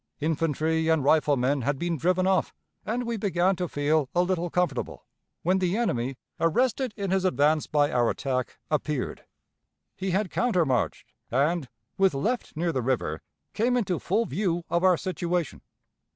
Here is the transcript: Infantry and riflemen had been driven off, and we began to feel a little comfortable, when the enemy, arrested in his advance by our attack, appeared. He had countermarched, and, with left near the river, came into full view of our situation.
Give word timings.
Infantry 0.19 0.89
and 0.89 1.03
riflemen 1.03 1.61
had 1.61 1.77
been 1.77 1.95
driven 1.95 2.25
off, 2.25 2.55
and 2.87 3.03
we 3.05 3.17
began 3.17 3.55
to 3.55 3.67
feel 3.67 4.09
a 4.15 4.23
little 4.23 4.49
comfortable, 4.49 5.05
when 5.43 5.59
the 5.59 5.77
enemy, 5.77 6.17
arrested 6.39 6.91
in 6.97 7.11
his 7.11 7.23
advance 7.23 7.67
by 7.67 7.91
our 7.91 8.09
attack, 8.09 8.57
appeared. 8.71 9.25
He 9.95 10.09
had 10.09 10.31
countermarched, 10.31 11.13
and, 11.29 11.69
with 11.99 12.15
left 12.15 12.57
near 12.57 12.71
the 12.71 12.81
river, 12.81 13.21
came 13.53 13.77
into 13.77 13.99
full 13.99 14.25
view 14.25 14.65
of 14.71 14.83
our 14.83 14.97
situation. 14.97 15.61